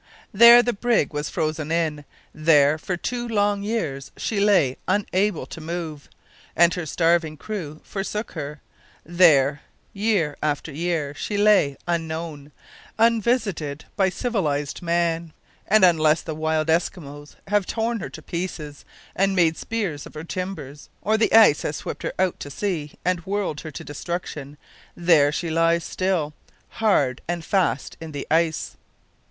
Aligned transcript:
There 0.33 0.63
the 0.63 0.73
brig 0.73 1.13
was 1.13 1.29
frozen 1.29 1.71
in; 1.71 2.05
there, 2.33 2.79
for 2.79 2.97
two 2.97 3.27
long 3.27 3.61
years, 3.61 4.09
she 4.17 4.39
lay 4.39 4.77
unable 4.87 5.45
to 5.45 5.61
move, 5.61 6.09
and 6.55 6.73
her 6.73 6.87
starving 6.87 7.37
crew 7.37 7.81
forsook 7.83 8.31
her; 8.31 8.61
there, 9.05 9.61
year 9.93 10.37
after 10.41 10.71
year, 10.71 11.13
she 11.13 11.37
lay, 11.37 11.77
unknown, 11.85 12.51
unvisited 12.97 13.85
by 13.95 14.09
civilised 14.09 14.81
man, 14.81 15.33
and 15.67 15.85
unless 15.85 16.23
the 16.23 16.33
wild 16.33 16.67
Eskimos 16.67 17.27
[see 17.27 17.35
note 17.35 17.35
1] 17.37 17.37
have 17.49 17.65
torn 17.67 17.99
her 17.99 18.09
to 18.09 18.23
pieces, 18.23 18.83
and 19.15 19.35
made 19.35 19.55
spears 19.55 20.07
of 20.07 20.15
her 20.15 20.23
timbers, 20.23 20.89
or 21.03 21.15
the 21.15 21.31
ice 21.31 21.61
has 21.61 21.75
swept 21.75 22.01
her 22.01 22.13
out 22.17 22.39
to 22.39 22.49
sea 22.49 22.93
and 23.05 23.19
whirled 23.19 23.61
her 23.61 23.69
to 23.69 23.83
destruction, 23.83 24.57
there 24.97 25.31
she 25.31 25.51
lies 25.51 25.83
still 25.83 26.33
hard 26.81 27.21
and 27.27 27.45
fast 27.45 27.97
in 28.01 28.13
the 28.13 28.25
ice. 28.31 28.75